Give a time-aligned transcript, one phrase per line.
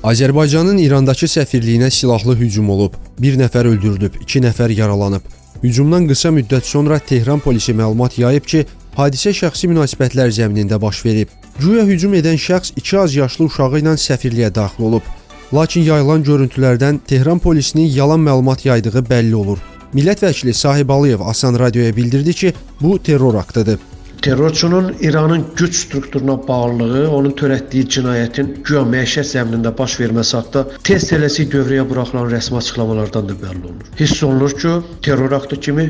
[0.00, 2.94] Azərbaycanın İrandakı səfirliyinə silahlı hücum olub.
[3.20, 5.26] Bir nəfər öldürülüb, 2 nəfər yaralanıb.
[5.62, 8.62] Hücumdan qısa müddət sonra Tehran polisi məlumat yayıb ki,
[8.96, 11.28] hadisə şəxsi münasibətlər zəminində baş verib.
[11.60, 15.12] Güya hücum edən şəxs 2 az yaşlı uşağı ilə səfirliyə daxil olub.
[15.52, 19.60] Lakin yayılan görüntülərdən Tehran polisinin yalan məlumat yaydığı bəlli olur.
[19.92, 23.78] Millət vəkili Sahib Aliyev Asan Radioya bildirdi ki, bu terror aktıdır.
[24.22, 31.06] Terrorçunun İranın güc strukturuna bağlılığı, onun törətdiyi cinayətin güya məişət zəminində baş verməsi haqqında tez
[31.08, 33.86] tələsik dövrəyə buraxılan rəsmi açıqlamalardan da bəlli olur.
[34.00, 35.86] Hiss olunur ki, terror aktı kimi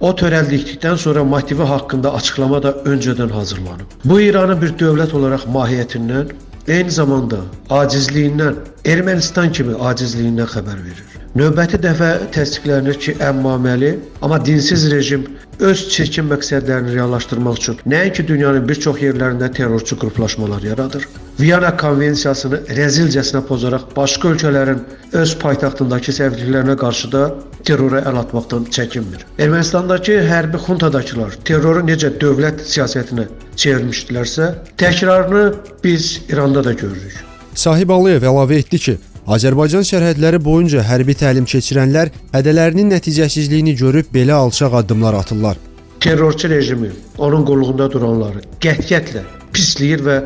[0.00, 3.92] o törəldikdən sonra motivi haqqında açıqlama da öncədən hazırlanıb.
[4.04, 6.32] Bu İranın bir dövlət olaraq mahiyyətindən,
[6.68, 11.14] eyni zamanda acizliyindən, Ermənistan kimi acizliyindən xəbər verir.
[11.34, 15.24] Növbəti dəfə təsdiqlənir ki, əmmaməli, amma dinsiz rejim
[15.60, 21.08] öz çirkin məqsədlərini reallaşdırmaq üçün nəinki dünyanın bir çox yerlərində terrorçu qruplaşmalar yaradır.
[21.40, 24.82] Viyana konvensiyasını rəzilcəsinə pozaraq başqa ölkələrin
[25.18, 27.22] öz paytaxtındakı səfirliklərinə qarşı da
[27.66, 29.24] terrora əl atmaqdan çəkinmir.
[29.42, 35.44] Ermənistandakı hərbi xuntadakılar terroru necə dövlət siyasətinə çevirmişdilərsə, təkrarını
[35.84, 37.18] biz İranda da görürük.
[37.54, 44.38] Sahib Aliyev əlavə etdi ki, Azərbaycan sərhədləri boyunca hərbi təlim keçirənlər hədələrinin nəticəsizliyini görüb belə
[44.38, 45.58] alçaq addımlar atırlar.
[46.04, 49.22] Terrorçu rejimi, onun qulluğunda duranları qətiyyətlə
[49.56, 50.16] pisləyir və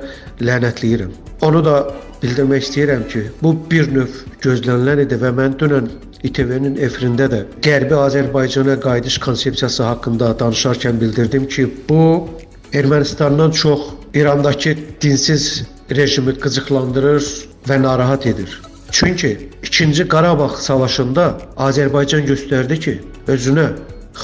[0.43, 1.13] lənətləyirəm.
[1.47, 1.75] Onu da
[2.23, 5.87] bildirmək istəyirəm ki, bu bir növ gözlənilən idi və mən dünən
[6.27, 12.27] İTV-nin efirində də Qərbi Azərbaycana qayıdış konsepsiyası haqqında danışarkən bildirdim ki, bu
[12.73, 17.29] Ermənistandan çox İrandakı dinsiz rejimi qıcıqlandırır
[17.71, 18.63] və narahat edir.
[18.91, 19.31] Çünki
[19.63, 21.29] 2-ci Qarabağ savaşında
[21.69, 22.97] Azərbaycan göstərdi ki,
[23.29, 23.69] özünə,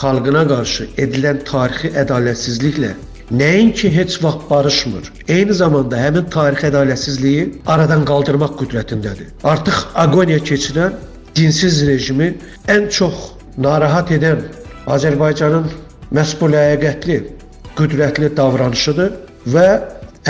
[0.01, 2.93] xalqına qarşı edilən tarixi ədalətsizliklə
[3.31, 9.31] nəinki heç vaxt barışmır, eyni zamanda həmin tarixi ədalətsizliyi aradan qaldırmaq qüdrətindədir.
[9.45, 10.99] Artıq aqoniya keçirən
[11.37, 12.35] dinsiz rejimi
[12.69, 14.45] ən çox narahat edən
[14.95, 15.71] Azərbaycanın
[16.15, 17.19] məhz bu ləyaqətli,
[17.79, 19.15] qüdrətli davranışıdır
[19.55, 19.69] və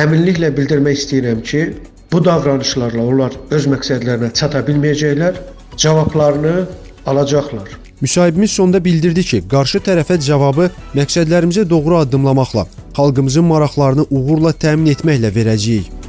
[0.01, 1.65] əminliklə bildirmək istəyirəm ki,
[2.13, 5.41] bu davranışlarla onlar öz məqsədlərinə çata bilməyəcəklər,
[5.77, 6.55] cavablarını
[7.11, 7.84] alacaqlar.
[8.05, 10.67] Müsahibimiz sonda bildirdi ki, qarşı tərəfə cavabı
[10.99, 12.67] məqsədlərimizə doğru addımlamaqla,
[12.99, 16.04] xalqımızın maraqlarını uğurla təmin etməklə verəcəyik.